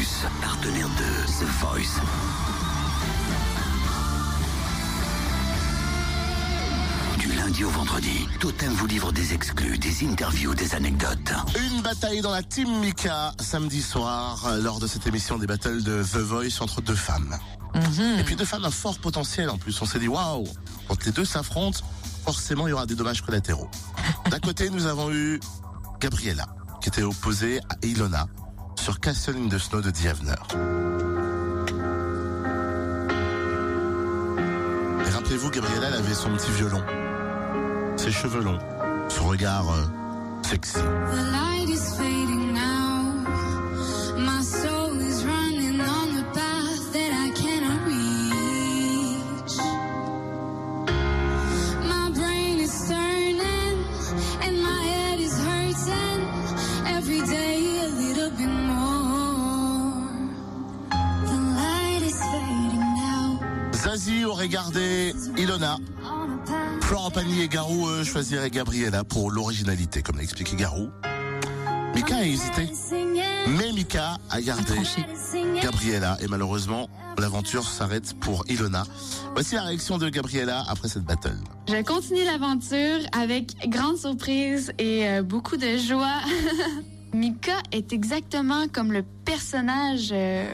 [0.00, 2.00] Plus, partenaire de The Voice.
[7.18, 11.34] Du lundi au vendredi, Totem vous livre des exclus, des interviews, des anecdotes.
[11.70, 16.02] Une bataille dans la Team Mika samedi soir lors de cette émission des battles de
[16.02, 17.36] The Voice entre deux femmes.
[18.18, 19.82] Et puis deux femmes à fort potentiel en plus.
[19.82, 20.48] On s'est dit waouh,
[20.88, 21.80] quand les deux s'affrontent,
[22.24, 23.68] forcément il y aura des dommages collatéraux.
[24.30, 25.40] D'un côté, nous avons eu
[26.00, 26.46] Gabriella
[26.80, 28.26] qui était opposée à Ilona
[28.80, 30.32] sur Castle in the Snow de Dievner.
[35.06, 36.82] Et rappelez-vous, Gabriella, avait son petit violon,
[37.96, 38.58] ses cheveux longs,
[39.08, 39.66] son regard
[40.42, 40.78] sexy.
[40.78, 41.50] The light
[63.82, 65.78] Zazie aurait gardé Ilona.
[66.82, 70.90] Florent Pagny et Garou euh, choisiraient Gabriella pour l'originalité, comme l'a expliqué Garou.
[71.94, 72.70] Mika a hésité,
[73.48, 74.74] mais Mika a gardé
[75.62, 78.84] Gabriella et malheureusement, l'aventure s'arrête pour Ilona.
[79.32, 81.38] Voici la réaction de Gabriella après cette battle.
[81.68, 86.20] Je continue l'aventure avec grande surprise et euh, beaucoup de joie.
[87.12, 90.46] Mika est exactement comme le personnage euh,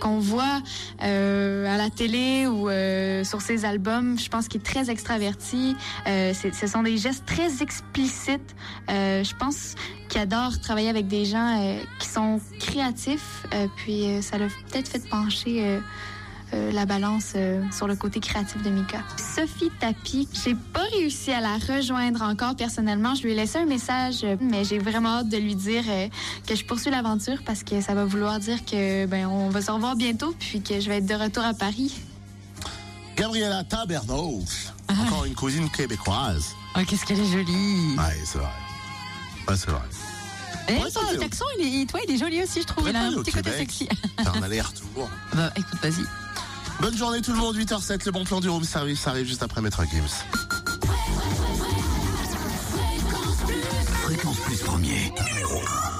[0.00, 0.60] qu'on voit
[1.02, 4.18] euh, à la télé ou euh, sur ses albums.
[4.18, 5.76] Je pense qu'il est très extraverti.
[6.06, 8.54] Euh, c'est- ce sont des gestes très explicites.
[8.90, 9.74] Euh, je pense
[10.08, 13.46] qu'il adore travailler avec des gens euh, qui sont créatifs.
[13.76, 15.80] Puis ça l'a peut-être fait pencher
[16.54, 18.98] euh, la balance euh, sur le côté créatif de Mika.
[19.16, 23.14] Sophie Tapi, j'ai pas réussi à la rejoindre encore personnellement.
[23.14, 26.08] Je lui ai laissé un message, euh, mais j'ai vraiment hâte de lui dire euh,
[26.46, 29.70] que je poursuis l'aventure parce que ça va vouloir dire que ben on va se
[29.70, 31.94] revoir bientôt puis que je vais être de retour à Paris.
[33.16, 36.54] Gabriella Tabernos, encore une cousine québécoise.
[36.76, 37.96] Oh, qu'est-ce qu'elle est jolie.
[37.96, 38.48] Ouais, c'est vrai.
[39.48, 39.80] Ouais, c'est vrai.
[40.68, 42.88] Et Ouais, petit euh, accent, il est, toi, il est joli aussi, je trouve.
[42.88, 43.88] Il a un petit côté sexy.
[44.18, 45.08] Faire un aller-retour.
[45.34, 46.04] Bah, écoute, vas-y.
[46.80, 49.60] Bonne journée tout le monde, 8h07, le bon plan du room service arrive juste après
[49.60, 50.08] Maître Games.
[54.02, 55.93] Fréquence Plus premier, numéro 1.